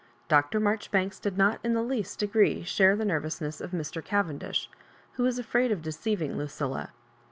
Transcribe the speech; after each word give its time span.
Dr. 0.27 0.59
Mar 0.59 0.77
joribanks 0.77 1.21
did 1.21 1.37
not 1.37 1.59
in 1.63 1.75
the 1.75 1.83
least 1.83 2.17
degree 2.17 2.63
share 2.63 2.95
the 2.95 3.05
nervousness 3.05 3.61
of 3.61 3.71
Mn 3.71 3.83
Cavendish, 4.03 4.67
who 5.13 5.21
was 5.21 5.37
afraid 5.37 5.71
of 5.71 5.83
deceiving 5.83 6.39
Lucilla. 6.39 6.89